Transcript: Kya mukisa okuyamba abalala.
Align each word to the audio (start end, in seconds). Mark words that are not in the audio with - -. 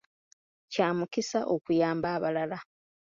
Kya 0.71 0.87
mukisa 0.97 1.39
okuyamba 1.55 2.07
abalala. 2.17 2.57